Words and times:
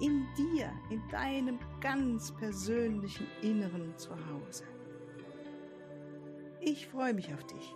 in 0.00 0.26
dir, 0.36 0.72
in 0.90 1.02
deinem 1.10 1.58
ganz 1.80 2.32
persönlichen 2.32 3.26
Inneren 3.42 3.96
zu 3.96 4.10
Hause. 4.10 4.64
Ich 6.60 6.86
freue 6.88 7.14
mich 7.14 7.32
auf 7.32 7.44
dich. 7.46 7.74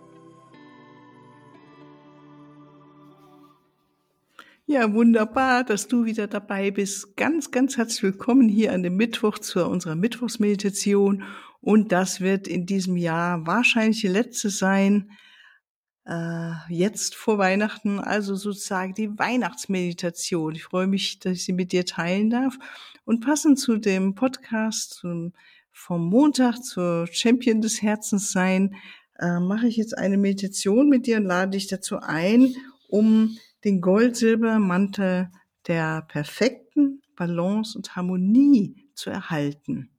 Ja, 4.67 4.91
wunderbar, 4.93 5.63
dass 5.63 5.87
du 5.87 6.05
wieder 6.05 6.25
dabei 6.25 6.71
bist. 6.71 7.15
Ganz, 7.15 7.51
ganz 7.51 7.77
herzlich 7.77 8.01
willkommen 8.01 8.49
hier 8.49 8.73
an 8.73 8.81
dem 8.81 8.95
Mittwoch 8.95 9.37
zu 9.37 9.63
unserer 9.63 9.95
Mittwochsmeditation. 9.95 11.23
Und 11.61 11.91
das 11.91 12.19
wird 12.19 12.47
in 12.47 12.65
diesem 12.65 12.97
Jahr 12.97 13.45
wahrscheinlich 13.45 14.01
die 14.01 14.07
letzte 14.07 14.49
sein 14.49 15.11
äh, 16.05 16.51
jetzt 16.69 17.15
vor 17.15 17.37
Weihnachten, 17.37 17.99
also 17.99 18.35
sozusagen 18.35 18.93
die 18.93 19.17
Weihnachtsmeditation. 19.17 20.55
Ich 20.55 20.63
freue 20.63 20.87
mich, 20.87 21.19
dass 21.19 21.33
ich 21.33 21.45
sie 21.45 21.53
mit 21.53 21.71
dir 21.71 21.85
teilen 21.85 22.29
darf. 22.29 22.57
Und 23.05 23.21
passend 23.21 23.59
zu 23.59 23.77
dem 23.77 24.15
Podcast 24.15 24.93
zum, 24.93 25.33
vom 25.71 26.05
Montag 26.09 26.63
zur 26.63 27.07
Champion 27.11 27.61
des 27.61 27.81
Herzens 27.81 28.31
sein, 28.31 28.75
äh, 29.19 29.39
mache 29.39 29.67
ich 29.67 29.77
jetzt 29.77 29.97
eine 29.97 30.17
Meditation 30.17 30.89
mit 30.89 31.07
dir 31.07 31.17
und 31.17 31.25
lade 31.25 31.51
dich 31.51 31.67
dazu 31.67 31.99
ein, 31.99 32.55
um 32.87 33.37
den 33.63 33.81
Gold-Silber-Mantel 33.81 35.31
der 35.67 36.03
perfekten 36.03 37.01
Balance 37.15 37.77
und 37.77 37.95
Harmonie 37.95 38.89
zu 38.93 39.09
erhalten. 39.09 39.89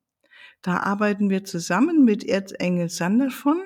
Da 0.62 0.79
arbeiten 0.79 1.31
wir 1.31 1.45
zusammen 1.45 2.05
mit 2.05 2.25
Erzengel 2.25 2.89
Sander 2.89 3.31
von 3.31 3.61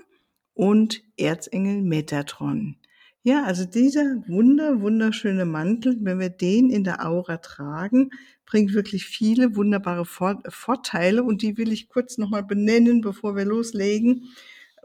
und 0.61 1.03
Erzengel 1.17 1.81
Metatron. 1.81 2.77
Ja, 3.23 3.45
also 3.45 3.65
dieser 3.65 4.23
wunder, 4.29 4.83
wunderschöne 4.83 5.47
Mantel, 5.47 5.97
wenn 6.03 6.21
wir 6.21 6.29
den 6.29 6.69
in 6.69 6.85
der 6.85 7.07
Aura 7.07 7.39
tragen, 7.39 8.11
bringt 8.45 8.75
wirklich 8.75 9.07
viele 9.07 9.57
wunderbare 9.57 10.05
Vorteile 10.05 11.23
und 11.25 11.41
die 11.41 11.57
will 11.57 11.73
ich 11.73 11.89
kurz 11.89 12.19
nochmal 12.19 12.43
benennen, 12.43 13.01
bevor 13.01 13.37
wir 13.37 13.47
loslegen. 13.47 14.25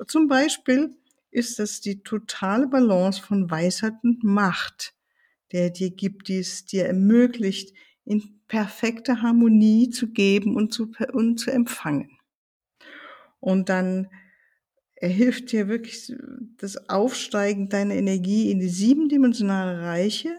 Zum 0.07 0.29
Beispiel 0.29 0.95
ist 1.29 1.59
das 1.59 1.81
die 1.81 2.03
totale 2.03 2.67
Balance 2.67 3.21
von 3.21 3.51
Weisheit 3.51 3.95
und 4.01 4.23
Macht, 4.23 4.93
der 5.51 5.71
dir 5.71 5.91
gibt, 5.91 6.29
die 6.29 6.37
es 6.37 6.65
dir 6.65 6.85
ermöglicht, 6.85 7.75
in 8.05 8.39
perfekter 8.47 9.21
Harmonie 9.21 9.89
zu 9.89 10.13
geben 10.13 10.55
und 10.55 10.73
zu, 10.73 10.93
und 11.11 11.37
zu 11.37 11.51
empfangen. 11.51 12.17
Und 13.41 13.67
dann 13.67 14.07
er 14.95 15.09
hilft 15.09 15.51
dir 15.51 15.67
wirklich 15.67 16.13
das 16.57 16.89
Aufsteigen 16.89 17.69
deiner 17.69 17.95
Energie 17.95 18.51
in 18.51 18.59
die 18.59 18.69
siebendimensionale 18.69 19.81
Reiche, 19.81 20.37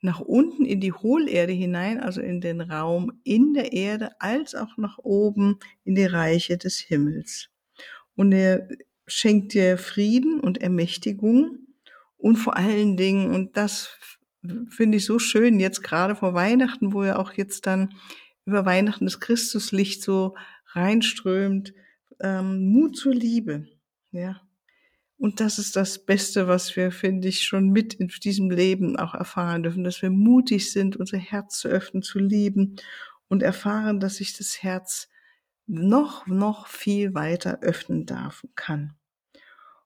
nach 0.00 0.20
unten 0.20 0.64
in 0.64 0.80
die 0.80 0.92
Hohlerde 0.92 1.52
hinein, 1.52 2.00
also 2.00 2.20
in 2.20 2.40
den 2.40 2.60
Raum 2.60 3.12
in 3.22 3.54
der 3.54 3.72
Erde, 3.72 4.10
als 4.20 4.54
auch 4.54 4.76
nach 4.76 4.98
oben 4.98 5.58
in 5.84 5.94
die 5.94 6.04
Reiche 6.04 6.58
des 6.58 6.78
Himmels. 6.78 7.50
Und 8.16 8.32
er 8.32 8.68
schenkt 9.06 9.54
dir 9.54 9.78
Frieden 9.78 10.40
und 10.40 10.58
Ermächtigung 10.58 11.58
und 12.16 12.36
vor 12.36 12.56
allen 12.56 12.96
Dingen, 12.96 13.32
und 13.32 13.56
das 13.56 13.98
finde 14.68 14.98
ich 14.98 15.04
so 15.04 15.18
schön, 15.18 15.60
jetzt 15.60 15.82
gerade 15.82 16.16
vor 16.16 16.34
Weihnachten, 16.34 16.92
wo 16.92 17.04
ja 17.04 17.16
auch 17.16 17.32
jetzt 17.34 17.66
dann 17.66 17.94
über 18.44 18.64
Weihnachten 18.64 19.04
das 19.04 19.20
Christuslicht 19.20 20.02
so 20.02 20.34
reinströmt, 20.72 21.74
ähm, 22.20 22.70
Mut 22.72 22.96
zur 22.96 23.14
Liebe. 23.14 23.68
Ja. 24.12 24.40
Und 25.18 25.40
das 25.40 25.58
ist 25.58 25.76
das 25.76 26.04
Beste, 26.04 26.48
was 26.48 26.74
wir, 26.74 26.90
finde 26.90 27.28
ich, 27.28 27.42
schon 27.42 27.70
mit 27.70 27.94
in 27.94 28.08
diesem 28.08 28.50
Leben 28.50 28.96
auch 28.96 29.14
erfahren 29.14 29.62
dürfen, 29.62 29.84
dass 29.84 30.02
wir 30.02 30.10
mutig 30.10 30.72
sind, 30.72 30.96
unser 30.96 31.18
Herz 31.18 31.58
zu 31.58 31.68
öffnen, 31.68 32.02
zu 32.02 32.18
lieben 32.18 32.76
und 33.28 33.42
erfahren, 33.42 34.00
dass 34.00 34.16
sich 34.16 34.36
das 34.36 34.62
Herz 34.62 35.08
noch, 35.66 36.26
noch 36.26 36.66
viel 36.66 37.14
weiter 37.14 37.60
öffnen 37.62 38.04
darf 38.04 38.42
und 38.42 38.56
kann. 38.56 38.94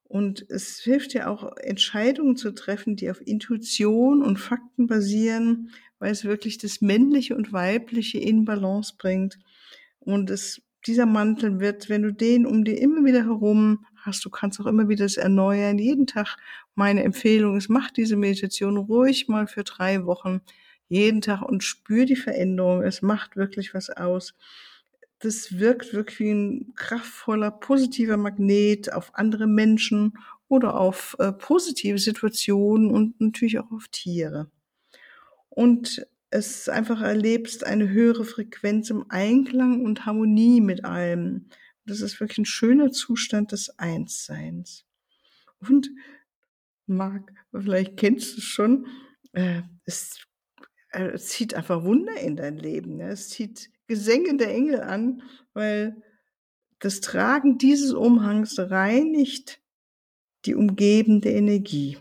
Und 0.05 0.49
es 0.49 0.79
hilft 0.79 1.15
ja 1.15 1.27
auch, 1.27 1.57
Entscheidungen 1.59 2.37
zu 2.37 2.53
treffen, 2.53 2.97
die 2.97 3.11
auf 3.11 3.21
Intuition 3.21 4.23
und 4.23 4.39
Fakten 4.39 4.87
basieren, 4.87 5.71
weil 5.99 6.13
es 6.13 6.25
wirklich 6.25 6.59
das 6.59 6.81
Männliche 6.81 7.37
und 7.37 7.53
Weibliche 7.53 8.19
in 8.19 8.45
Balance 8.45 8.95
bringt. 8.97 9.39
Und 9.99 10.31
es, 10.31 10.63
dieser 10.87 11.07
Mantel 11.07 11.59
wird, 11.61 11.89
wenn 11.89 12.03
du 12.03 12.13
den 12.13 12.47
um 12.47 12.65
dir 12.65 12.81
immer 12.81 13.05
wieder 13.05 13.25
herum 13.25 13.85
hast. 14.07 14.25
Du 14.25 14.31
kannst 14.31 14.61
auch 14.61 14.67
immer 14.67 14.89
wieder 14.89 15.05
das 15.05 15.17
erneuern. 15.17 15.79
Jeden 15.79 16.07
Tag 16.07 16.37
meine 16.75 17.03
Empfehlung 17.03 17.57
ist, 17.57 17.69
mach 17.69 17.91
diese 17.91 18.17
Meditation 18.17 18.77
ruhig 18.77 19.29
mal 19.29 19.47
für 19.47 19.65
drei 19.65 20.05
Wochen 20.05 20.41
jeden 20.89 21.21
Tag 21.21 21.43
und 21.43 21.65
spür 21.65 22.07
die 22.07 22.17
Veränderung. 22.17 22.83
Es 22.83 23.03
macht 23.03 23.37
wirklich 23.37 23.75
was 23.75 23.91
aus. 23.91 24.35
Das 25.19 25.59
wirkt 25.59 25.93
wirklich 25.93 26.21
wie 26.21 26.31
ein 26.31 26.73
kraftvoller, 26.77 27.51
positiver 27.51 28.17
Magnet 28.17 28.93
auf 28.93 29.15
andere 29.15 29.47
Menschen 29.47 30.15
oder 30.49 30.79
auf 30.79 31.17
äh, 31.19 31.33
positive 31.33 31.99
Situationen 31.99 32.91
und 32.91 33.21
natürlich 33.21 33.59
auch 33.59 33.71
auf 33.73 33.89
Tiere. 33.89 34.51
Und 35.49 36.07
es 36.31 36.69
einfach 36.69 37.01
erlebst 37.01 37.65
eine 37.65 37.89
höhere 37.89 38.25
Frequenz 38.25 38.91
im 38.91 39.07
Einklang 39.09 39.85
und 39.85 40.07
Harmonie 40.07 40.61
mit 40.61 40.85
allem. 40.85 41.47
Das 41.87 42.01
ist 42.01 42.21
wirklich 42.21 42.39
ein 42.39 42.45
schöner 42.45 42.91
Zustand 42.91 43.53
des 43.53 43.79
Einsseins. 43.79 44.85
Und 45.61 45.91
Marc, 46.87 47.33
vielleicht 47.53 47.97
kennst 47.97 48.35
du 48.35 48.39
es 48.39 48.45
schon, 48.45 48.87
äh, 49.33 49.63
es, 49.85 50.27
äh, 50.91 51.17
zieht 51.19 51.55
einfach 51.55 51.85
Wunder 51.85 52.17
in 52.21 52.37
dein 52.37 52.59
Leben. 52.59 52.97
Ne? 52.97 53.09
Es 53.09 53.29
zieht 53.29 53.71
Gesänge 53.87 54.37
der 54.37 54.53
Engel 54.53 54.81
an, 54.81 55.23
weil 55.53 56.03
das 56.81 57.01
Tragen 57.01 57.59
dieses 57.59 57.93
Umhangs 57.93 58.59
reinigt 58.59 59.61
die 60.45 60.55
umgebende 60.55 61.31
Energie. 61.31 61.99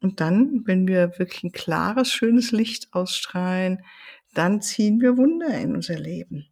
Und 0.00 0.20
dann, 0.20 0.66
wenn 0.66 0.88
wir 0.88 1.18
wirklich 1.18 1.44
ein 1.44 1.52
klares, 1.52 2.10
schönes 2.10 2.50
Licht 2.50 2.92
ausstrahlen, 2.92 3.84
dann 4.34 4.62
ziehen 4.62 5.00
wir 5.00 5.16
Wunder 5.16 5.58
in 5.60 5.74
unser 5.74 5.98
Leben. 5.98 6.51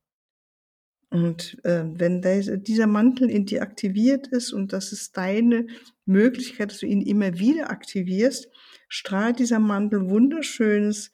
Und 1.10 1.58
äh, 1.64 1.84
wenn 1.86 2.22
dieser 2.62 2.86
Mantel 2.86 3.28
in 3.28 3.44
dir 3.44 3.62
aktiviert 3.62 4.28
ist 4.28 4.52
und 4.52 4.72
das 4.72 4.92
ist 4.92 5.16
deine 5.16 5.66
Möglichkeit, 6.04 6.70
dass 6.70 6.78
du 6.78 6.86
ihn 6.86 7.02
immer 7.02 7.38
wieder 7.38 7.70
aktivierst, 7.70 8.48
strahlt 8.88 9.40
dieser 9.40 9.58
Mantel 9.58 10.08
wunderschönes, 10.08 11.10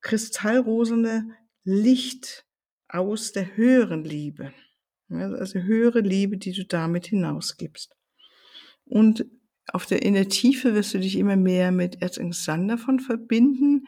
kristallrosene 0.00 1.28
Licht 1.64 2.46
aus 2.88 3.32
der 3.32 3.56
höheren 3.56 4.04
Liebe. 4.04 4.52
Also 5.08 5.58
höhere 5.58 6.00
Liebe, 6.00 6.36
die 6.36 6.52
du 6.52 6.64
damit 6.64 7.06
hinausgibst. 7.06 7.96
Und 8.84 9.26
auf 9.72 9.86
der, 9.86 10.02
in 10.02 10.14
der 10.14 10.28
Tiefe 10.28 10.74
wirst 10.74 10.94
du 10.94 11.00
dich 11.00 11.18
immer 11.18 11.36
mehr 11.36 11.72
mit 11.72 12.00
Erzengel 12.00 12.32
Sander 12.32 12.78
von 12.78 13.00
verbinden, 13.00 13.84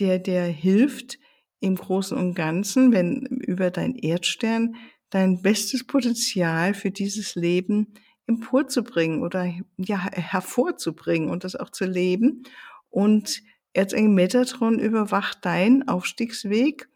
der 0.00 0.18
der 0.18 0.46
hilft, 0.46 1.18
im 1.62 1.76
Großen 1.76 2.16
und 2.16 2.34
Ganzen, 2.34 2.92
wenn 2.92 3.22
über 3.26 3.70
dein 3.70 3.94
Erdstern 3.94 4.76
dein 5.10 5.42
bestes 5.42 5.86
Potenzial 5.86 6.74
für 6.74 6.90
dieses 6.90 7.34
Leben 7.34 7.94
emporzubringen 8.26 9.22
oder 9.22 9.52
ja 9.76 9.98
hervorzubringen 9.98 11.28
und 11.28 11.44
das 11.44 11.54
auch 11.54 11.70
zu 11.70 11.84
leben. 11.84 12.44
Und 12.88 13.42
Erzengel 13.74 14.10
Metatron 14.12 14.78
überwacht 14.78 15.44
deinen 15.44 15.86
Aufstiegsweg 15.88 16.88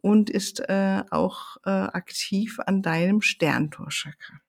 und 0.00 0.30
ist 0.30 0.60
äh, 0.68 1.02
auch 1.10 1.56
äh, 1.64 1.70
aktiv 1.70 2.58
an 2.64 2.82
deinem 2.82 3.20
Sterntorchakra. 3.22 4.40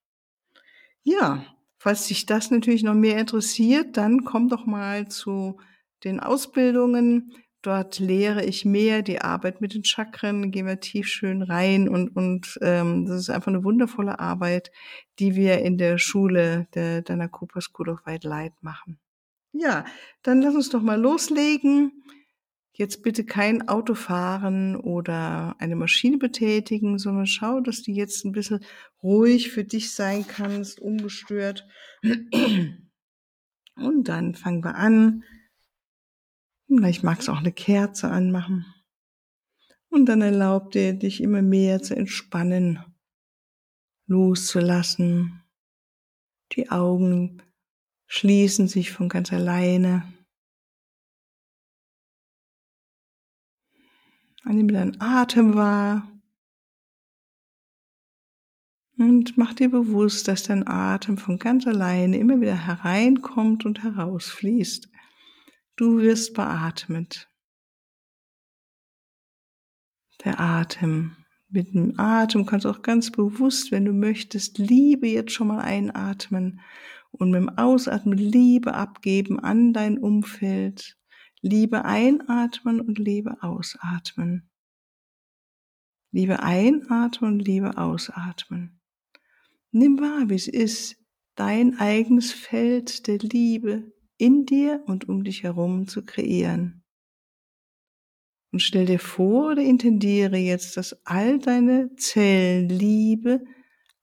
Ja, 1.04 1.46
falls 1.78 2.08
dich 2.08 2.26
das 2.26 2.52
natürlich 2.52 2.84
noch 2.84 2.96
mehr 2.96 3.20
interessiert, 3.20 3.98
dann 3.98 4.24
komm 4.24 4.50
doch 4.50 4.66
mal 4.66 5.08
zu 5.08 5.60
den 6.04 6.20
Ausbildungen 6.20 7.34
Dort 7.66 7.98
lehre 7.98 8.46
ich 8.46 8.64
mehr 8.64 9.02
die 9.02 9.22
Arbeit 9.22 9.60
mit 9.60 9.74
den 9.74 9.84
Chakren, 9.84 10.52
gehen 10.52 10.68
wir 10.68 10.80
tief 10.80 11.08
schön 11.08 11.42
rein 11.42 11.90
und, 11.90 12.16
und 12.16 12.60
ähm, 12.62 13.08
das 13.08 13.22
ist 13.22 13.32
einfach 13.32 13.48
eine 13.48 13.64
wundervolle 13.64 14.20
Arbeit, 14.20 14.72
die 15.18 15.36
wir 15.36 15.64
in 15.64 15.80
der 15.80 15.98
Schule 15.98 16.68
der 16.76 17.02
Dana 17.02 17.28
Cooper 17.28 17.62
School 17.62 17.90
of 17.90 18.06
White 18.06 18.28
Light 18.28 18.54
machen. 18.62 19.00
Ja, 19.52 19.84
dann 20.22 20.44
lass 20.44 20.54
uns 20.54 20.70
doch 20.70 20.84
mal 20.84 21.02
loslegen. 21.02 22.04
jetzt 22.74 23.02
bitte 23.02 23.26
kein 23.26 23.68
Auto 23.68 23.96
fahren 23.96 24.76
oder 24.76 25.56
eine 25.58 25.76
Maschine 25.76 26.20
betätigen, 26.20 27.00
sondern 27.00 27.26
schau, 27.26 27.62
dass 27.62 27.82
du 27.82 27.92
jetzt 27.92 28.26
ein 28.26 28.32
bisschen 28.32 28.60
ruhig 29.02 29.50
für 29.50 29.64
dich 29.64 29.92
sein 29.92 30.24
kannst, 30.28 30.80
ungestört. 30.80 31.66
Und 33.76 34.04
dann 34.04 34.36
fangen 34.36 34.64
wir 34.64 34.76
an. 34.76 35.24
Vielleicht 36.68 37.04
magst 37.04 37.28
du 37.28 37.32
auch 37.32 37.40
eine 37.40 37.52
Kerze 37.52 38.10
anmachen. 38.10 38.66
Und 39.90 40.08
dann 40.08 40.22
erlaub 40.22 40.72
dir, 40.72 40.94
dich 40.94 41.22
immer 41.22 41.42
mehr 41.42 41.82
zu 41.82 41.96
entspannen, 41.96 42.84
loszulassen. 44.08 45.44
Die 46.54 46.70
Augen 46.70 47.42
schließen 48.08 48.68
sich 48.68 48.92
von 48.92 49.10
ganz 49.10 49.32
alleine. 49.32 50.12
Nimm 54.44 54.68
deinen 54.68 55.02
Atem 55.02 55.56
wahr. 55.56 56.08
Und 58.98 59.38
mach 59.38 59.54
dir 59.54 59.70
bewusst, 59.70 60.28
dass 60.28 60.44
dein 60.44 60.68
Atem 60.68 61.18
von 61.18 61.40
ganz 61.40 61.68
alleine 61.68 62.18
immer 62.18 62.40
wieder 62.40 62.56
hereinkommt 62.56 63.66
und 63.66 63.84
herausfließt. 63.84 64.90
Du 65.78 65.98
wirst 65.98 66.34
beatmet. 66.34 67.30
Der 70.24 70.40
Atem. 70.40 71.18
Mit 71.50 71.74
dem 71.74 72.00
Atem 72.00 72.46
kannst 72.46 72.66
du 72.66 72.70
auch 72.70 72.82
ganz 72.82 73.12
bewusst, 73.12 73.72
wenn 73.72 73.84
du 73.84 73.92
möchtest, 73.92 74.58
Liebe 74.58 75.08
jetzt 75.08 75.34
schon 75.34 75.48
mal 75.48 75.60
einatmen 75.60 76.62
und 77.12 77.32
mit 77.32 77.42
dem 77.42 77.50
Ausatmen 77.50 78.18
Liebe 78.18 78.74
abgeben 78.74 79.40
an 79.40 79.74
dein 79.74 79.98
Umfeld. 79.98 80.98
Liebe 81.42 81.84
einatmen 81.84 82.80
und 82.80 82.98
Liebe 82.98 83.44
ausatmen. 83.44 84.50
Liebe 86.12 86.42
einatmen 86.42 87.34
und 87.34 87.40
Liebe 87.40 87.78
ausatmen. 87.78 88.80
Nimm 89.72 90.00
wahr, 90.00 90.30
wie 90.30 90.36
es 90.36 90.48
ist, 90.48 90.96
dein 91.36 91.78
eigenes 91.80 92.32
Feld 92.32 93.08
der 93.08 93.18
Liebe 93.18 93.92
in 94.18 94.46
dir 94.46 94.84
und 94.88 95.08
um 95.10 95.24
dich 95.24 95.44
herum 95.44 95.88
zu 95.88 96.04
kreieren. 96.04 96.84
Und 98.52 98.60
stell 98.60 98.86
dir 98.86 99.00
vor 99.00 99.52
oder 99.52 99.62
intendiere 99.62 100.38
jetzt, 100.38 100.78
dass 100.78 101.06
all 101.06 101.40
deine 101.40 101.94
Zellen 101.98 102.70
Liebe 102.70 103.44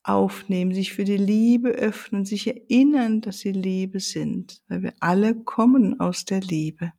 aufnehmen, 0.02 0.74
sich 0.74 0.92
für 0.92 1.04
die 1.04 1.16
Liebe 1.16 1.70
öffnen, 1.70 2.24
sich 2.24 2.46
erinnern, 2.46 3.20
dass 3.20 3.38
sie 3.38 3.52
Liebe 3.52 4.00
sind, 4.00 4.62
weil 4.68 4.82
wir 4.82 4.94
alle 5.00 5.34
kommen 5.34 6.00
aus 6.00 6.24
der 6.24 6.40
Liebe. 6.40 6.92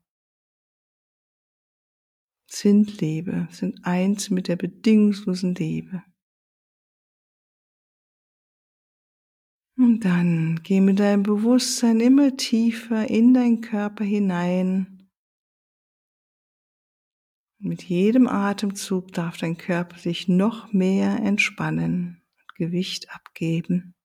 Sind 2.47 3.01
Liebe, 3.01 3.47
sind 3.51 3.83
eins 3.83 4.29
mit 4.29 4.47
der 4.47 4.55
bedingungslosen 4.55 5.55
Liebe. 5.55 6.03
Und 9.75 10.01
dann 10.01 10.61
geh 10.63 10.81
mit 10.81 10.99
deinem 10.99 11.23
Bewusstsein 11.23 11.99
immer 11.99 12.37
tiefer 12.37 13.09
in 13.09 13.33
deinen 13.33 13.61
Körper 13.61 14.03
hinein 14.03 14.93
mit 17.65 17.83
jedem 17.83 18.27
Atemzug 18.27 19.13
darf 19.13 19.37
dein 19.37 19.57
Körper 19.57 19.97
sich 19.97 20.27
noch 20.27 20.73
mehr 20.73 21.19
entspannen 21.19 22.21
und 22.37 22.55
Gewicht 22.55 23.09
abgeben. 23.09 23.95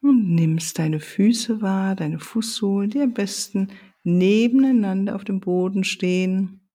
Und 0.00 0.34
nimmst 0.34 0.80
deine 0.80 0.98
Füße 0.98 1.62
wahr, 1.62 1.94
deine 1.94 2.18
Fußsohlen, 2.18 2.90
die 2.90 3.00
am 3.00 3.14
besten 3.14 3.68
nebeneinander 4.02 5.14
auf 5.14 5.22
dem 5.22 5.38
Boden 5.38 5.84
stehen. 5.84 6.68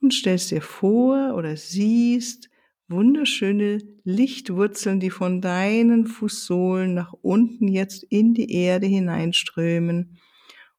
Und 0.00 0.12
stellst 0.12 0.50
dir 0.50 0.62
vor 0.62 1.34
oder 1.36 1.56
siehst 1.56 2.50
wunderschöne 2.92 3.78
Lichtwurzeln, 4.04 5.00
die 5.00 5.10
von 5.10 5.40
deinen 5.40 6.06
Fußsohlen 6.06 6.94
nach 6.94 7.12
unten 7.22 7.66
jetzt 7.66 8.04
in 8.04 8.34
die 8.34 8.52
Erde 8.52 8.86
hineinströmen 8.86 10.18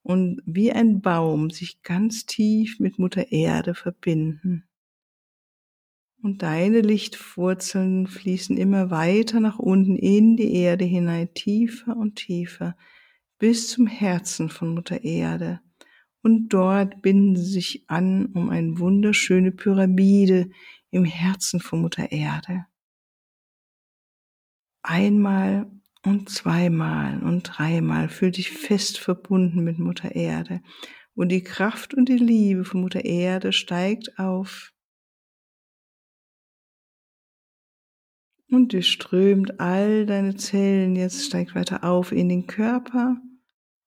und 0.03 0.41
wie 0.45 0.71
ein 0.71 1.01
Baum 1.01 1.49
sich 1.49 1.81
ganz 1.81 2.25
tief 2.25 2.79
mit 2.79 2.99
Mutter 2.99 3.31
Erde 3.31 3.73
verbinden. 3.73 4.63
Und 6.21 6.41
deine 6.41 6.79
Lichtwurzeln 6.79 8.07
fließen 8.07 8.55
immer 8.55 8.91
weiter 8.91 9.41
nach 9.41 9.59
unten 9.59 9.97
in 9.97 10.37
die 10.37 10.53
Erde 10.53 10.85
hinein, 10.85 11.33
tiefer 11.33 11.97
und 11.97 12.15
tiefer, 12.15 12.77
bis 13.39 13.69
zum 13.69 13.87
Herzen 13.87 14.49
von 14.49 14.73
Mutter 14.73 15.03
Erde. 15.03 15.59
Und 16.21 16.47
dort 16.49 17.01
binden 17.01 17.35
sie 17.35 17.51
sich 17.51 17.83
an 17.87 18.27
um 18.27 18.49
eine 18.49 18.79
wunderschöne 18.79 19.51
Pyramide 19.51 20.49
im 20.93 21.05
Herzen 21.05 21.59
von 21.59 21.81
Mutter 21.81 22.11
Erde. 22.11 22.65
Einmal 24.83 25.71
und 26.05 26.29
zweimal 26.29 27.23
und 27.23 27.43
dreimal 27.43 28.09
fühl 28.09 28.31
dich 28.31 28.51
fest 28.51 28.99
verbunden 28.99 29.63
mit 29.63 29.79
Mutter 29.79 30.13
Erde. 30.13 30.61
Und 31.15 31.29
die 31.29 31.43
Kraft 31.43 31.93
und 31.93 32.09
die 32.09 32.17
Liebe 32.17 32.65
von 32.65 32.81
Mutter 32.81 33.05
Erde 33.05 33.53
steigt 33.53 34.19
auf 34.19 34.73
und 38.49 38.73
durchströmt 38.73 39.59
all 39.59 40.05
deine 40.05 40.35
Zellen. 40.35 40.95
Jetzt 40.95 41.25
steigt 41.25 41.55
weiter 41.55 41.83
auf 41.83 42.11
in 42.11 42.29
den 42.29 42.45
Körper 42.45 43.17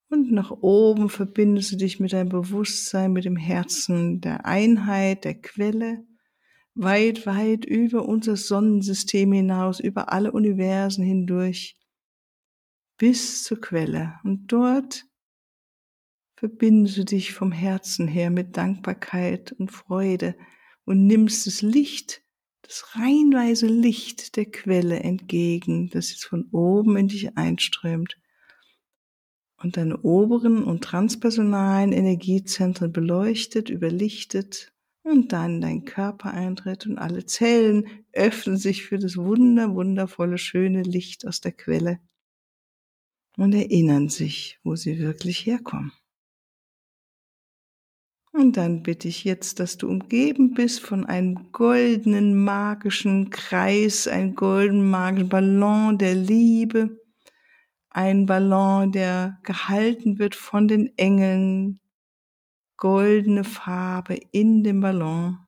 und 0.09 0.33
nach 0.33 0.51
oben 0.51 1.09
verbindest 1.09 1.73
du 1.73 1.77
dich 1.77 2.01
mit 2.01 2.13
deinem 2.13 2.31
Bewusstsein, 2.31 3.13
mit 3.13 3.25
dem 3.25 3.37
Herzen 3.37 4.21
der 4.21 4.47
Einheit, 4.47 5.25
der 5.25 5.35
Quelle, 5.35 6.05
weit, 6.77 7.27
weit 7.27 7.65
über 7.65 8.07
unser 8.07 8.37
Sonnensystem 8.37 9.33
hinaus, 9.33 9.81
über 9.81 10.13
alle 10.13 10.33
Universen 10.33 11.05
hindurch 11.05 11.77
bis 12.99 13.45
zur 13.45 13.61
Quelle. 13.61 14.15
Und 14.25 14.53
dort 14.53 15.07
verbindest 16.37 16.99
du 16.99 17.05
dich 17.05 17.33
vom 17.33 17.51
Herzen 17.51 18.07
her 18.07 18.31
mit 18.31 18.57
Dankbarkeit 18.57 19.53
und 19.53 19.73
Freude 19.73 20.37
und 20.85 21.07
nimmst 21.07 21.47
das 21.47 21.63
Licht, 21.63 22.23
das 22.63 22.95
reinweise 22.95 23.67
Licht 23.67 24.37
der 24.37 24.47
Quelle 24.47 25.01
entgegen, 25.01 25.89
das 25.91 26.11
jetzt 26.11 26.27
von 26.27 26.49
oben 26.53 26.97
in 26.97 27.09
dich 27.09 27.37
einströmt 27.37 28.19
und 29.63 29.79
deine 29.79 29.99
oberen 30.03 30.63
und 30.63 30.85
transpersonalen 30.85 31.93
Energiezentren 31.93 32.93
beleuchtet, 32.93 33.71
überlichtet 33.71 34.76
und 35.07 35.33
dann 35.33 35.61
dein 35.61 35.85
Körper 35.85 36.33
eintritt 36.33 36.85
und 36.87 36.99
alle 36.99 37.25
Zellen 37.25 37.87
öffnen 38.13 38.57
sich 38.57 38.85
für 38.85 38.99
das 38.99 39.17
wunder, 39.17 39.73
wundervolle, 39.73 40.37
schöne 40.37 40.83
Licht 40.83 41.27
aus 41.27 41.41
der 41.41 41.53
Quelle 41.53 42.01
und 43.37 43.55
erinnern 43.55 44.09
sich, 44.09 44.59
wo 44.65 44.75
sie 44.75 44.99
wirklich 44.99 45.47
herkommen. 45.47 45.93
Und 48.33 48.57
dann 48.57 48.83
bitte 48.83 49.07
ich 49.07 49.23
jetzt, 49.23 49.61
dass 49.61 49.79
du 49.79 49.89
umgeben 49.89 50.55
bist 50.55 50.81
von 50.81 51.07
einem 51.07 51.53
goldenen 51.53 52.43
magischen 52.43 53.31
Kreis, 53.31 54.09
ein 54.09 54.35
golden 54.35 54.91
magischen 54.91 55.29
Ballon 55.29 55.99
der 55.99 56.17
Liebe, 56.17 57.01
ein 57.91 58.27
Ballon, 58.27 58.91
der 58.91 59.39
gehalten 59.45 60.19
wird 60.19 60.35
von 60.35 60.67
den 60.67 60.99
Engeln, 60.99 61.81
goldene 62.77 63.45
Farbe 63.45 64.19
in 64.33 64.63
dem 64.63 64.81
Ballon. 64.81 65.39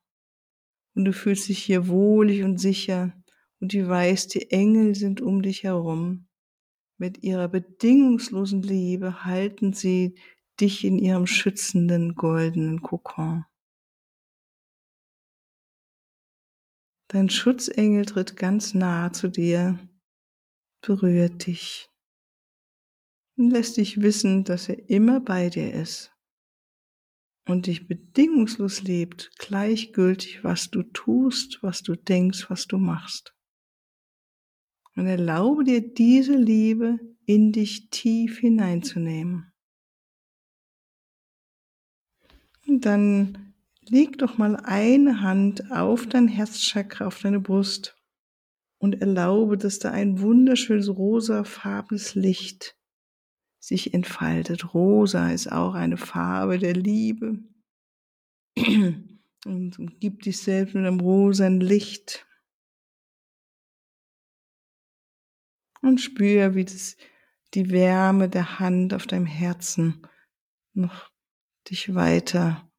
Und 0.95 1.05
du 1.05 1.13
fühlst 1.13 1.49
dich 1.49 1.63
hier 1.63 1.89
wohlig 1.89 2.43
und 2.43 2.59
sicher 2.59 3.13
und 3.61 3.73
du 3.73 3.89
weißt, 3.89 4.35
die 4.35 4.51
Engel 4.51 4.95
sind 4.95 5.21
um 5.21 5.43
dich 5.43 5.63
herum. 5.63 6.29
Mit 6.97 7.23
ihrer 7.23 7.49
bedingungslosen 7.49 8.63
Liebe 8.63 9.25
halten 9.25 9.73
sie 9.73 10.19
dich 10.61 10.85
in 10.85 10.99
ihrem 10.99 11.27
schützenden 11.27 12.15
goldenen 12.17 12.83
Kokon. 12.83 13.45
Dein 17.07 17.31
Schutzengel 17.31 18.05
tritt 18.05 18.37
ganz 18.37 18.75
nah 18.75 19.13
zu 19.13 19.29
dir, 19.29 19.79
berührt 20.83 21.47
dich 21.47 21.89
und 23.37 23.51
lässt 23.51 23.77
dich 23.77 24.03
wissen, 24.03 24.45
dass 24.45 24.69
er 24.69 24.91
immer 24.91 25.21
bei 25.21 25.49
dir 25.49 25.73
ist 25.73 26.13
und 27.49 27.67
dich 27.67 27.89
bedingungslos 27.89 28.83
liebt, 28.83 29.31
gleichgültig, 29.39 30.45
was 30.45 30.71
du 30.71 30.83
tust, 30.83 31.63
was 31.63 31.83
du 31.83 31.97
denkst, 31.97 32.51
was 32.51 32.67
du 32.67 32.77
machst. 32.77 33.35
Und 34.95 35.07
erlaube 35.07 35.65
dir 35.65 35.81
diese 35.81 36.37
Liebe 36.37 36.99
in 37.25 37.53
dich 37.53 37.89
tief 37.89 38.39
hineinzunehmen. 38.39 39.51
Und 42.67 42.85
dann 42.85 43.55
leg 43.89 44.19
doch 44.19 44.37
mal 44.37 44.57
eine 44.57 45.23
Hand 45.23 45.73
auf 45.73 46.07
dein 46.07 46.29
Herzchakra, 46.29 47.07
auf 47.07 47.21
deine 47.21 47.41
Brust 47.41 47.97
und 48.79 49.01
erlaube, 49.01 49.57
dass 49.57 49.79
da 49.79 49.91
ein 49.91 50.21
wunderschönes 50.21 50.91
rosafarbenes 50.91 52.15
Licht 52.15 52.78
sich 53.69 53.93
entfaltet. 53.93 54.73
Rosa 54.73 55.31
ist 55.31 55.53
auch 55.53 55.75
eine 55.75 55.99
Farbe 55.99 56.59
der 56.59 56.73
Liebe. 56.73 57.39
und 58.57 59.79
umgib 59.79 60.23
dich 60.23 60.39
selbst 60.39 60.75
mit 60.75 60.87
einem 60.87 61.01
rosen 61.01 61.61
Licht. 61.61 62.27
Und 65.83 66.01
spür, 66.01 66.55
wie 66.55 66.65
das, 66.65 66.97
die 67.55 67.71
Wärme 67.71 68.29
der 68.31 68.59
Hand 68.59 68.95
auf 68.95 69.07
deinem 69.07 69.27
Herzen 69.27 70.07
noch 70.73 71.11
dich 71.69 71.95
weiter, 71.95 72.71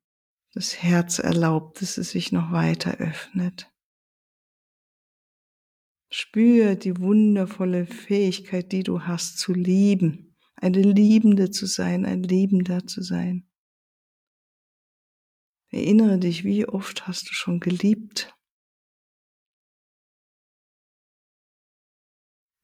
das 0.53 0.81
Herz 0.81 1.19
erlaubt, 1.19 1.81
dass 1.81 1.97
es 1.99 2.11
sich 2.11 2.31
noch 2.31 2.51
weiter 2.51 2.97
öffnet. 2.97 3.71
Spür 6.11 6.75
die 6.75 6.97
wundervolle 6.97 7.85
Fähigkeit, 7.85 8.71
die 8.71 8.81
du 8.81 9.03
hast 9.03 9.37
zu 9.37 9.53
lieben, 9.53 10.28
eine 10.61 10.81
Liebende 10.81 11.51
zu 11.51 11.65
sein, 11.65 12.05
ein 12.05 12.23
Liebender 12.23 12.85
zu 12.85 13.01
sein. 13.01 13.49
Erinnere 15.71 16.17
dich, 16.17 16.43
wie 16.43 16.67
oft 16.67 17.07
hast 17.07 17.29
du 17.29 17.33
schon 17.33 17.59
geliebt? 17.59 18.35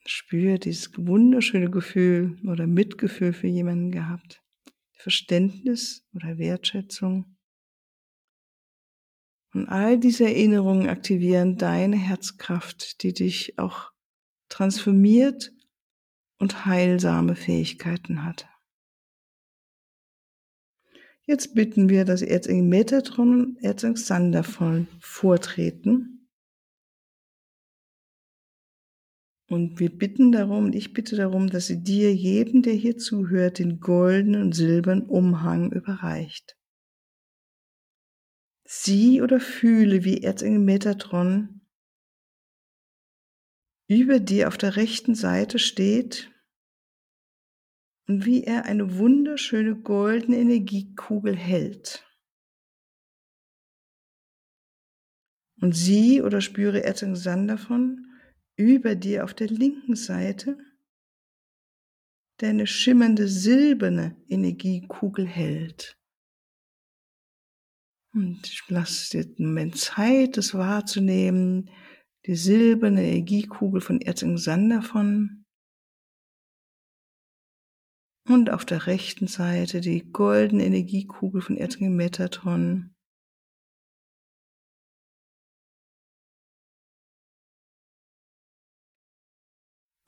Spür 0.06 0.58
dieses 0.60 0.92
wunderschöne 0.98 1.70
Gefühl 1.70 2.40
oder 2.48 2.68
Mitgefühl 2.68 3.34
für 3.34 3.48
jemanden 3.48 3.92
gehabt. 3.92 4.44
Verständnis 4.92 6.06
oder 6.14 6.38
Wertschätzung. 6.38 7.38
Und 9.54 9.68
all 9.68 10.00
diese 10.00 10.26
Erinnerungen 10.26 10.90
aktivieren 10.90 11.58
deine 11.58 11.96
Herzkraft, 11.96 13.02
die 13.04 13.14
dich 13.14 13.58
auch 13.58 13.92
transformiert 14.50 15.55
und 16.40 16.66
heilsame 16.66 17.36
Fähigkeiten 17.36 18.24
hat. 18.26 18.48
Jetzt 21.28 21.56
bitten 21.56 21.90
wir, 21.90 22.06
dass 22.06 22.22
Erzengel 22.22 22.68
Metatron 22.68 23.46
und 23.46 23.64
Erzengel 23.64 23.98
Sandervoll 23.98 24.88
vortreten. 25.00 26.30
Und 29.48 29.80
wir 29.80 29.96
bitten 29.96 30.32
darum, 30.32 30.66
und 30.66 30.76
ich 30.76 30.94
bitte 30.94 31.16
darum, 31.16 31.50
dass 31.50 31.68
sie 31.68 31.82
dir, 31.82 32.14
jedem, 32.14 32.62
der 32.62 32.74
hier 32.74 32.98
zuhört, 32.98 33.60
den 33.60 33.80
goldenen 33.80 34.42
und 34.42 34.52
silbernen 34.54 35.08
Umhang 35.08 35.72
überreicht. 35.72 36.58
Sieh 38.64 39.22
oder 39.22 39.40
fühle, 39.40 40.04
wie 40.04 40.24
Erzengel 40.24 40.60
Metatron 40.60 41.55
über 43.88 44.20
dir 44.20 44.48
auf 44.48 44.58
der 44.58 44.76
rechten 44.76 45.16
Seite 45.16 45.60
steht 45.60 46.32
und 48.08 48.26
wie 48.26 48.44
er 48.44 48.66
eine 48.66 48.98
wunderschöne 48.98 49.76
goldene 49.76 50.38
Energiekugel 50.38 51.36
hält. 51.36 52.06
Und 55.62 55.74
sieh 55.74 56.22
oder 56.22 56.42
spüre 56.42 56.84
Erzengel 56.84 57.48
davon 57.48 58.06
über 58.56 58.96
dir 58.96 59.24
auf 59.24 59.34
der 59.34 59.48
linken 59.48 59.96
Seite, 59.96 60.58
der 62.42 62.50
eine 62.50 62.68
schimmernde 62.68 63.28
silberne 63.28 64.16
Energiekugel 64.28 65.26
hält. 65.26 65.98
Und 68.14 68.48
ich 68.48 68.64
lasse 68.70 69.12
dir 69.12 69.36
einen 69.38 69.48
Moment 69.48 69.78
Zeit, 69.78 70.38
das 70.38 70.54
wahrzunehmen, 70.54 71.70
die 72.26 72.36
silberne 72.36 73.04
Energiekugel 73.04 73.82
von 73.82 74.02
Erzengel 74.02 74.38
Sander 74.38 74.82
von. 74.82 75.46
Und 78.28 78.50
auf 78.50 78.66
der 78.66 78.88
rechten 78.88 79.28
Seite 79.28 79.82
die 79.82 80.12
goldene 80.12 80.66
Energiekugel 80.66 81.42
von 81.42 81.58
Erzengel 81.58 81.92
Metatron. 81.92 82.96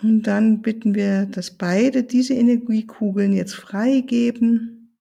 Und 0.01 0.23
dann 0.23 0.61
bitten 0.61 0.93
wir, 0.93 1.25
dass 1.25 1.57
beide 1.57 2.03
diese 2.03 2.35
Energiekugeln 2.35 3.33
jetzt 3.33 3.55
freigeben. 3.55 4.97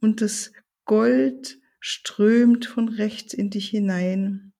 Und 0.00 0.20
das 0.20 0.52
Gold 0.86 1.60
strömt 1.80 2.64
von 2.64 2.88
rechts 2.88 3.34
in 3.34 3.50
dich 3.50 3.68
hinein, 3.68 4.53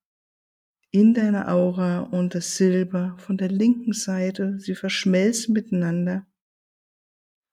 in 0.95 1.13
deine 1.13 1.49
Aura 1.49 1.99
und 1.99 2.35
das 2.35 2.55
Silber 2.55 3.17
von 3.17 3.35
der 3.35 3.49
linken 3.49 3.91
Seite. 3.91 4.57
Sie 4.59 4.75
verschmelzen 4.75 5.53
miteinander 5.53 6.25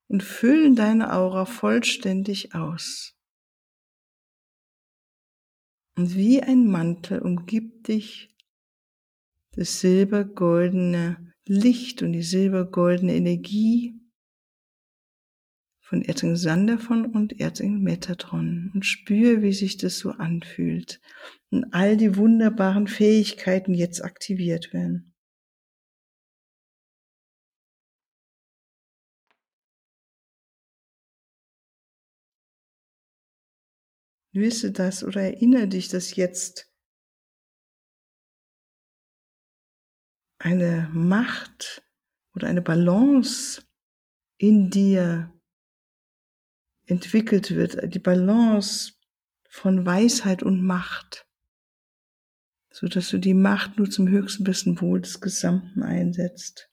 und 0.09 0.23
füllen 0.23 0.77
deine 0.77 1.13
Aura 1.13 1.45
vollständig 1.45 2.55
aus. 2.55 3.19
Und 5.97 6.15
wie 6.15 6.41
ein 6.41 6.69
Mantel 6.69 7.19
umgibt 7.19 7.89
dich 7.89 8.33
das 9.57 9.81
silbergoldene 9.81 11.35
Licht 11.45 12.01
und 12.03 12.13
die 12.13 12.23
silbergoldene 12.23 13.17
Energie 13.17 14.01
von 15.93 16.01
Erzengel 16.01 16.39
Sanderfon 16.39 17.05
und 17.05 17.39
Erzengel 17.39 17.79
Metatron 17.79 18.71
und 18.73 18.87
spür, 18.87 19.43
wie 19.43 19.53
sich 19.53 19.77
das 19.77 19.99
so 19.99 20.13
anfühlt 20.13 21.03
und 21.51 21.75
all 21.75 21.99
die 21.99 22.17
wunderbaren 22.17 22.87
Fähigkeiten 22.87 23.75
jetzt 23.75 24.03
aktiviert 24.03 24.73
werden. 24.73 25.15
Wisse 34.33 34.73
das 34.73 35.05
oder 35.05 35.21
erinnere 35.21 35.69
dich, 35.69 35.91
dass 35.91 36.17
jetzt 36.17 36.73
eine 40.39 40.89
Macht 40.95 41.87
oder 42.35 42.49
eine 42.49 42.63
Balance 42.63 43.63
in 44.39 44.71
dir 44.71 45.39
entwickelt 46.87 47.55
wird, 47.55 47.95
die 47.95 47.99
Balance 47.99 48.95
von 49.49 49.85
Weisheit 49.85 50.43
und 50.43 50.65
Macht, 50.65 51.27
so 52.71 52.87
dass 52.89 53.09
du 53.11 53.19
die 53.19 53.35
Macht 53.35 53.79
nur 53.79 53.91
zum 53.91 54.09
höchsten 54.09 54.45
besten 54.45 54.81
Wohl 54.81 55.01
des 55.01 55.21
Gesamten 55.21 55.83
einsetzt. 55.83 56.71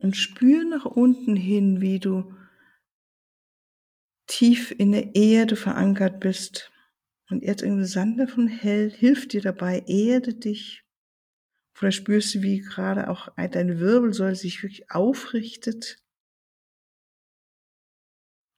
Und 0.00 0.16
spür 0.16 0.64
nach 0.64 0.84
unten 0.84 1.34
hin, 1.34 1.80
wie 1.80 1.98
du 1.98 2.34
tief 4.26 4.70
in 4.78 4.92
der 4.92 5.14
Erde 5.16 5.56
verankert 5.56 6.20
bist 6.20 6.70
und 7.30 7.42
jetzt 7.42 7.62
irgendwie 7.62 7.84
Sand 7.84 8.18
davon 8.18 8.48
hilft 8.48 9.32
dir 9.32 9.42
dabei, 9.42 9.84
erde 9.86 10.34
dich. 10.34 10.84
Oder 11.80 11.92
spürst 11.92 12.34
du, 12.34 12.42
wie 12.42 12.60
gerade 12.60 13.08
auch 13.08 13.28
deine 13.36 13.78
Wirbelsäule 13.78 14.34
sich 14.34 14.62
wirklich 14.62 14.90
aufrichtet. 14.90 16.02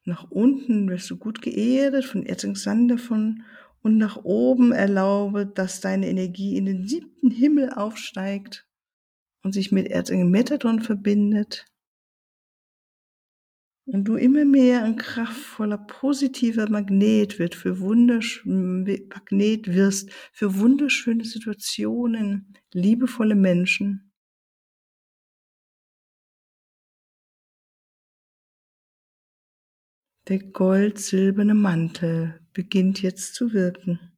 Nach 0.05 0.31
unten 0.31 0.89
wirst 0.89 1.09
du 1.11 1.17
gut 1.17 1.41
geerdet 1.41 2.05
von 2.05 2.25
Erzeng 2.25 2.55
Sand 2.55 2.89
davon 2.89 3.43
und 3.83 3.97
nach 3.97 4.17
oben 4.23 4.71
erlaube, 4.71 5.45
dass 5.45 5.81
deine 5.81 6.07
Energie 6.07 6.57
in 6.57 6.65
den 6.65 6.87
siebten 6.87 7.29
Himmel 7.29 7.71
aufsteigt 7.71 8.67
und 9.43 9.53
sich 9.53 9.71
mit 9.71 9.87
Erzengel 9.87 10.27
Metatron 10.27 10.81
verbindet 10.81 11.70
und 13.91 14.05
du 14.05 14.15
immer 14.15 14.45
mehr 14.45 14.83
ein 14.83 14.95
kraftvoller, 14.95 15.77
positiver 15.77 16.69
Magnet 16.69 17.39
wird 17.39 17.55
für 17.55 17.79
wundersch 17.81 18.41
Magnet 18.45 19.67
wirst 19.67 20.09
für 20.31 20.57
wunderschöne 20.57 21.25
Situationen, 21.25 22.57
liebevolle 22.71 23.35
Menschen. 23.35 24.13
Der 30.29 30.39
gold-silberne 30.39 31.53
Mantel 31.53 32.39
beginnt 32.53 33.01
jetzt 33.01 33.35
zu 33.35 33.51
wirken. 33.51 34.10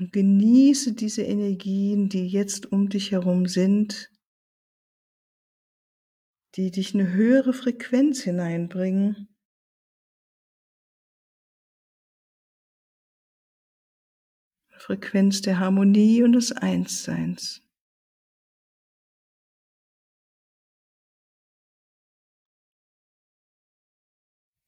Und 0.00 0.14
genieße 0.14 0.94
diese 0.94 1.22
Energien, 1.24 2.08
die 2.08 2.26
jetzt 2.26 2.72
um 2.72 2.88
dich 2.88 3.12
herum 3.12 3.44
sind, 3.44 4.10
die 6.56 6.70
dich 6.70 6.94
eine 6.94 7.12
höhere 7.12 7.52
Frequenz 7.52 8.22
hineinbringen. 8.22 9.28
Frequenz 14.70 15.42
der 15.42 15.60
Harmonie 15.60 16.22
und 16.22 16.32
des 16.32 16.52
Einsseins. 16.52 17.62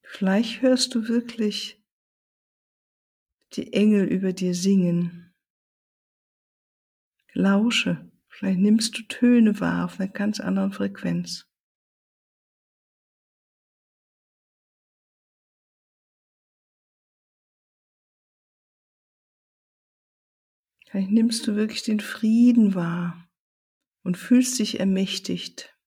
Vielleicht 0.03 0.61
hörst 0.61 0.93
du 0.93 1.07
wirklich 1.07 1.83
die 3.53 3.73
Engel 3.73 4.05
über 4.05 4.31
dir 4.31 4.53
singen. 4.53 5.22
Lausche, 7.33 8.11
Vielleicht 8.35 8.59
nimmst 8.59 8.97
du 8.97 9.03
Töne 9.03 9.59
wahr 9.59 9.85
auf 9.85 9.99
einer 9.99 10.09
ganz 10.09 10.39
anderen 10.39 10.73
Frequenz. 10.73 11.47
Vielleicht 20.87 21.11
nimmst 21.11 21.45
du 21.45 21.55
wirklich 21.55 21.83
den 21.83 21.99
Frieden 21.99 22.73
wahr 22.73 23.29
und 24.03 24.17
fühlst 24.17 24.57
dich 24.57 24.79
ermächtigt. 24.79 25.77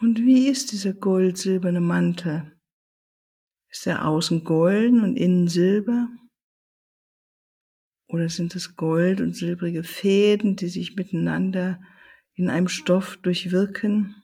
Und 0.00 0.18
wie 0.18 0.48
ist 0.48 0.72
dieser 0.72 0.92
gold-silberne 0.92 1.80
Mantel? 1.80 2.60
Ist 3.70 3.86
er 3.86 4.06
außen 4.08 4.42
golden 4.42 5.04
und 5.04 5.16
innen 5.16 5.46
silber? 5.46 6.08
Oder 8.14 8.28
sind 8.28 8.54
es 8.54 8.76
gold 8.76 9.20
und 9.20 9.34
silbrige 9.34 9.82
Fäden, 9.82 10.54
die 10.54 10.68
sich 10.68 10.94
miteinander 10.94 11.82
in 12.34 12.48
einem 12.48 12.68
Stoff 12.68 13.16
durchwirken? 13.16 14.14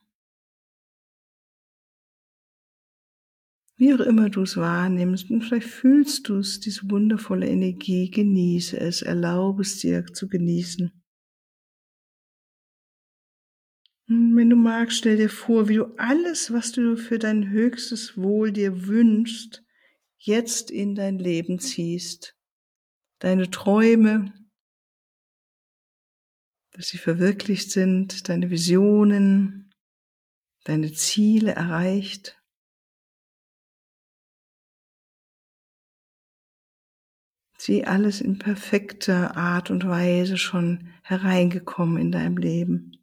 Wie 3.77 3.93
auch 3.93 3.99
immer 3.99 4.31
du 4.31 4.43
es 4.43 4.57
wahrnimmst, 4.57 5.29
und 5.33 5.43
vielleicht 5.43 5.67
fühlst 5.67 6.29
du 6.29 6.37
es, 6.37 6.61
diese 6.61 6.89
wundervolle 6.89 7.49
Energie, 7.49 8.09
genieße 8.09 8.79
es, 8.79 9.03
erlaube 9.03 9.63
es 9.63 9.79
dir 9.79 10.07
zu 10.07 10.29
genießen. 10.29 10.93
Und 14.07 14.37
wenn 14.37 14.51
du 14.51 14.55
magst, 14.55 14.99
stell 14.99 15.17
dir 15.17 15.31
vor, 15.31 15.69
wie 15.69 15.75
du 15.75 15.87
alles, 15.97 16.53
was 16.53 16.71
du 16.71 16.97
für 16.97 17.19
dein 17.19 17.51
höchstes 17.51 18.17
Wohl 18.17 18.53
dir 18.53 18.87
wünschst, 18.87 19.65
jetzt 20.17 20.71
in 20.71 20.95
dein 20.95 21.19
Leben 21.19 21.59
ziehst. 21.59 22.37
Deine 23.21 23.51
Träume, 23.51 24.33
dass 26.73 26.89
sie 26.89 26.99
verwirklicht 26.99 27.71
sind, 27.71 28.29
deine 28.29 28.51
Visionen, 28.51 29.73
deine 30.65 30.93
Ziele 30.93 31.53
erreicht. 31.53 32.41
sie 37.61 37.87
alles 37.87 38.21
in 38.21 38.39
perfekter 38.39 39.37
Art 39.37 39.71
und 39.71 39.87
Weise 39.87 40.39
schon 40.39 40.89
hereingekommen 41.03 41.99
in 41.99 42.11
deinem 42.11 42.37
Leben. 42.37 43.00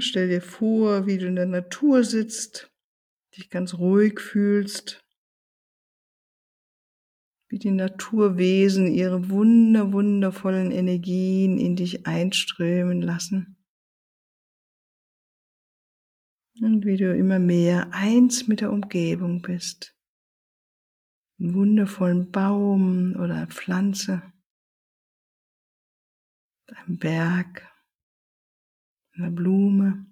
Stell 0.00 0.28
dir 0.28 0.42
vor, 0.42 1.06
wie 1.06 1.18
du 1.18 1.26
in 1.28 1.36
der 1.36 1.46
Natur 1.46 2.02
sitzt, 2.02 2.72
dich 3.36 3.48
ganz 3.48 3.74
ruhig 3.74 4.18
fühlst, 4.18 5.04
wie 7.48 7.58
die 7.58 7.70
Naturwesen 7.70 8.88
ihre 8.88 9.30
wunder, 9.30 9.92
wundervollen 9.92 10.72
Energien 10.72 11.58
in 11.58 11.76
dich 11.76 12.06
einströmen 12.06 13.00
lassen. 13.00 13.56
Und 16.60 16.84
wie 16.84 16.96
du 16.96 17.16
immer 17.16 17.38
mehr 17.38 17.92
eins 17.92 18.48
mit 18.48 18.60
der 18.60 18.72
Umgebung 18.72 19.42
bist. 19.42 19.96
Einen 21.38 21.54
wundervollen 21.54 22.32
Baum 22.32 23.14
oder 23.14 23.46
Pflanze, 23.46 24.22
einem 26.66 26.98
Berg, 26.98 27.77
einer 29.18 29.30
Blume. 29.30 30.06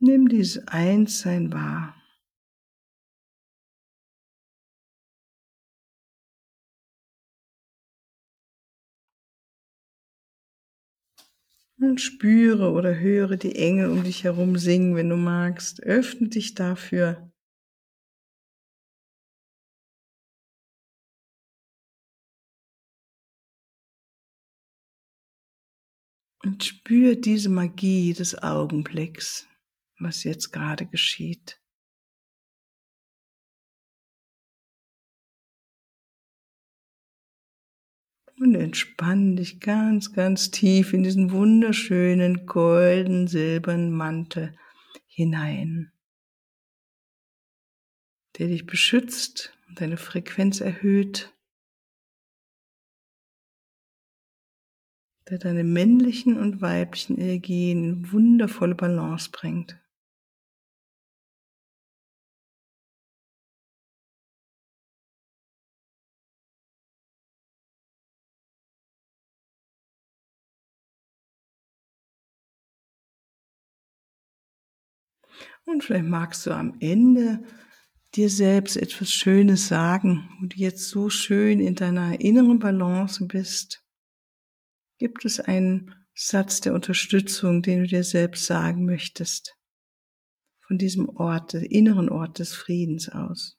Nimm 0.00 0.28
dieses 0.28 0.66
Einssein 0.68 1.52
wahr. 1.52 1.94
Und 11.78 12.00
spüre 12.00 12.72
oder 12.72 12.98
höre 12.98 13.36
die 13.36 13.56
Engel 13.56 13.90
um 13.90 14.04
dich 14.04 14.24
herum 14.24 14.58
singen, 14.58 14.96
wenn 14.96 15.08
du 15.08 15.16
magst. 15.16 15.82
Öffne 15.82 16.28
dich 16.28 16.54
dafür. 16.54 17.29
Und 26.42 26.64
spür 26.64 27.16
diese 27.16 27.50
Magie 27.50 28.14
des 28.14 28.42
Augenblicks, 28.42 29.46
was 29.98 30.24
jetzt 30.24 30.52
gerade 30.52 30.86
geschieht. 30.86 31.60
Und 38.38 38.54
entspann 38.54 39.36
dich 39.36 39.60
ganz, 39.60 40.14
ganz 40.14 40.50
tief 40.50 40.94
in 40.94 41.02
diesen 41.02 41.30
wunderschönen 41.30 42.46
golden, 42.46 43.26
silbernen 43.28 43.90
Mantel 43.90 44.56
hinein, 45.08 45.92
der 48.38 48.46
dich 48.46 48.64
beschützt 48.64 49.52
und 49.68 49.78
deine 49.78 49.98
Frequenz 49.98 50.62
erhöht, 50.62 51.36
der 55.30 55.38
deine 55.38 55.62
männlichen 55.64 56.36
und 56.36 56.60
weiblichen 56.60 57.16
Energien 57.16 57.84
in 57.84 58.12
wundervolle 58.12 58.74
Balance 58.74 59.30
bringt. 59.30 59.78
Und 75.64 75.84
vielleicht 75.84 76.06
magst 76.06 76.46
du 76.46 76.50
am 76.50 76.74
Ende 76.80 77.44
dir 78.14 78.28
selbst 78.28 78.76
etwas 78.76 79.12
Schönes 79.12 79.68
sagen, 79.68 80.28
wo 80.40 80.46
du 80.46 80.56
jetzt 80.56 80.88
so 80.88 81.08
schön 81.10 81.60
in 81.60 81.76
deiner 81.76 82.20
inneren 82.20 82.58
Balance 82.58 83.24
bist. 83.26 83.84
Gibt 85.00 85.24
es 85.24 85.40
einen 85.40 85.94
Satz 86.12 86.60
der 86.60 86.74
Unterstützung, 86.74 87.62
den 87.62 87.80
du 87.80 87.86
dir 87.86 88.04
selbst 88.04 88.44
sagen 88.44 88.84
möchtest? 88.84 89.56
Von 90.60 90.76
diesem 90.76 91.08
Ort, 91.08 91.54
inneren 91.54 92.10
Ort 92.10 92.38
des 92.38 92.52
Friedens 92.52 93.08
aus. 93.08 93.58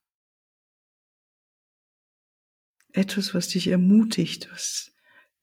Etwas, 2.93 3.33
was 3.33 3.47
dich 3.47 3.69
ermutigt, 3.69 4.51
was 4.51 4.93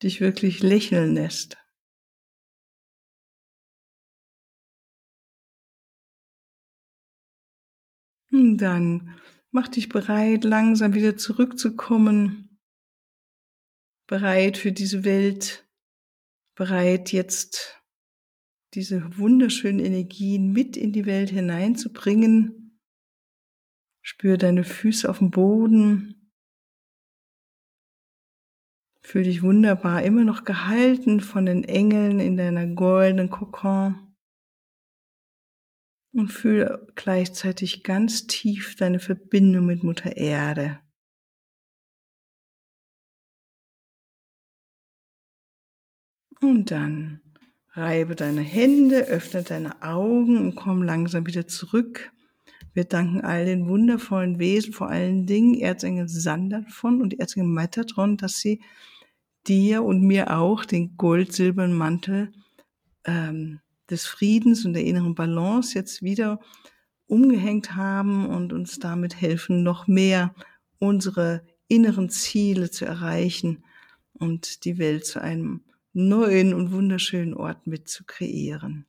dich 0.01 0.21
wirklich 0.21 0.63
lächeln 0.63 1.15
lässt. 1.15 1.57
Dann 8.31 9.19
mach 9.51 9.67
dich 9.67 9.89
bereit, 9.89 10.45
langsam 10.45 10.95
wieder 10.95 11.17
zurückzukommen. 11.17 12.61
Bereit 14.07 14.59
für 14.59 14.71
diese 14.71 15.03
Welt. 15.03 15.68
Bereit 16.59 17.13
jetzt 17.13 17.81
diese 18.75 19.17
wunderschönen 19.17 19.79
Energien 19.79 20.53
mit 20.53 20.77
in 20.77 20.93
die 20.93 21.07
Welt 21.07 21.31
hineinzubringen. 21.31 22.81
Spür 24.03 24.39
deine 24.39 24.65
Füße 24.65 25.09
auf 25.09 25.19
dem 25.19 25.31
Boden. 25.31 26.33
Fühl 29.03 29.23
dich 29.23 29.45
wunderbar 29.45 30.03
immer 30.03 30.25
noch 30.25 30.43
gehalten 30.43 31.21
von 31.21 31.47
den 31.47 31.63
Engeln 31.63 32.19
in 32.19 32.37
deiner 32.37 32.67
goldenen 32.67 33.31
Kokon 33.31 34.17
und 36.13 36.27
fühle 36.27 36.89
gleichzeitig 36.97 37.85
ganz 37.85 38.27
tief 38.27 38.75
deine 38.75 38.99
Verbindung 38.99 39.67
mit 39.67 39.85
Mutter 39.85 40.17
Erde. 40.17 40.81
Und 46.41 46.71
dann 46.71 47.21
reibe 47.73 48.15
deine 48.15 48.43
Hände, 48.43 49.07
öffne 49.07 49.43
deine 49.43 49.83
Augen 49.83 50.39
und 50.39 50.55
komm 50.55 50.83
langsam 50.83 51.27
wieder 51.27 51.47
zurück. 51.47 52.13
Wir 52.75 52.85
danken 52.85 53.23
all 53.23 53.45
den 53.45 53.67
wundervollen 53.67 54.39
Wesen, 54.39 54.73
vor 54.73 54.89
allen 54.89 55.27
Dingen 55.27 55.55
Erzengel 55.55 56.09
Sandalfon 56.09 57.03
und 57.03 57.19
Erzengel 57.19 57.49
Metatron, 57.49 58.17
dass 58.17 58.39
sie 58.39 58.61
dir 59.47 59.83
und 59.83 60.03
mir 60.03 60.37
auch 60.37 60.65
den 60.65 60.97
gold-silbernen 60.97 61.77
Mantel 61.77 62.33
ähm, 63.05 63.61
des 63.91 64.07
Friedens 64.07 64.65
und 64.65 64.75
der 64.75 64.85
inneren 64.85 65.15
Balance 65.15 65.75
jetzt 65.75 66.03
wieder 66.03 66.41
umgehängt 67.07 67.75
haben 67.75 68.27
und 68.27 68.53
uns 68.53 68.79
damit 68.79 69.21
helfen, 69.21 69.63
noch 69.63 69.87
mehr 69.87 70.35
unsere 70.79 71.43
inneren 71.69 72.11
Ziele 72.11 72.71
zu 72.71 72.85
erreichen 72.85 73.65
und 74.13 74.65
die 74.65 74.79
Welt 74.79 75.07
zu 75.07 75.21
einem 75.21 75.63
neuen 75.93 76.55
und 76.55 76.73
wunderschönen 76.73 77.35
Ort 77.35 77.67
mit 77.67 77.89
zu 77.89 78.05
kreieren. 78.05 78.87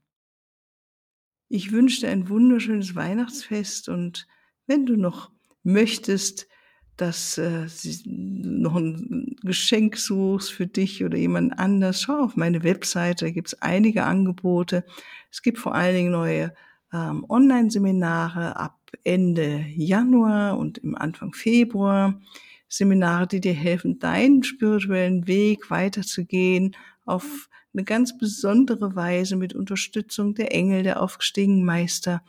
Ich 1.48 1.72
wünsche 1.72 2.02
dir 2.02 2.10
ein 2.10 2.30
wunderschönes 2.30 2.96
Weihnachtsfest 2.96 3.90
und 3.90 4.28
wenn 4.68 4.86
du 4.86 4.96
noch 4.96 5.32
möchtest, 5.64 6.48
dass 6.96 7.38
äh, 7.38 7.66
noch 8.06 8.76
ein 8.76 9.36
Geschenk 9.42 9.98
suchst 9.98 10.52
für 10.52 10.68
dich 10.68 11.04
oder 11.04 11.18
jemand 11.18 11.58
anders, 11.58 12.02
schau 12.02 12.20
auf 12.20 12.36
meine 12.36 12.64
Webseite, 12.64 13.26
da 13.26 13.32
gibt 13.32 13.48
es 13.48 13.62
einige 13.62 14.04
Angebote. 14.04 14.86
Es 15.32 15.42
gibt 15.42 15.58
vor 15.60 15.74
allen 15.74 15.96
Dingen 15.96 16.12
neue 16.12 16.54
ähm, 16.94 17.26
Online-Seminare 17.30 18.58
ab 18.58 18.78
Ende 19.04 19.66
Januar 19.76 20.58
und 20.58 20.80
im 20.80 20.96
Anfang 20.96 21.34
Februar. 21.34 22.20
Seminare, 22.70 23.28
die 23.28 23.42
dir 23.42 23.54
helfen, 23.54 24.00
deinen 24.00 24.44
spirituellen 24.44 25.28
Weg 25.28 25.70
weiterzugehen 25.70 26.76
auf 27.06 27.50
eine 27.74 27.84
ganz 27.84 28.18
besondere 28.18 28.96
Weise 28.96 29.36
mit 29.36 29.54
Unterstützung 29.54 30.36
der 30.36 30.54
Engel, 30.54 30.84
der 30.84 31.02
aufgestiegenen 31.02 31.66
Meister. 31.66 32.24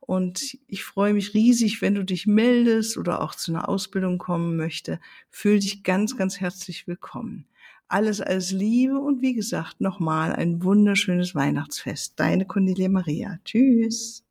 Und 0.00 0.56
ich 0.66 0.84
freue 0.84 1.12
mich 1.12 1.34
riesig, 1.34 1.82
wenn 1.82 1.94
du 1.94 2.04
dich 2.04 2.26
meldest 2.26 2.96
oder 2.96 3.22
auch 3.22 3.34
zu 3.34 3.52
einer 3.52 3.68
Ausbildung 3.68 4.18
kommen 4.18 4.56
möchte. 4.56 5.00
Fühl 5.30 5.58
dich 5.58 5.82
ganz, 5.82 6.16
ganz 6.16 6.40
herzlich 6.40 6.86
willkommen. 6.86 7.46
Alles 7.88 8.20
als 8.20 8.50
Liebe 8.50 8.98
und 8.98 9.22
wie 9.22 9.34
gesagt, 9.34 9.80
nochmal 9.80 10.32
ein 10.32 10.62
wunderschönes 10.62 11.34
Weihnachtsfest. 11.34 12.18
Deine 12.20 12.46
Cornelia 12.46 12.88
Maria. 12.88 13.38
Tschüss. 13.44 14.27